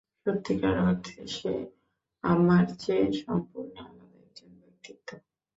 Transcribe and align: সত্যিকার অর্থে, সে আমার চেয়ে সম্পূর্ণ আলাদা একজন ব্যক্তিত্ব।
সত্যিকার 0.21 0.75
অর্থে, 0.87 1.19
সে 1.35 1.53
আমার 2.23 2.63
চেয়ে 2.79 3.07
সম্পূর্ণ 3.21 3.73
আলাদা 3.81 4.17
একজন 4.21 4.49
ব্যক্তিত্ব। 4.61 5.09